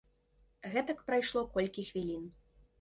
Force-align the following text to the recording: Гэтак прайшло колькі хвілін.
Гэтак 0.75 1.05
прайшло 1.11 1.45
колькі 1.53 1.87
хвілін. 1.93 2.29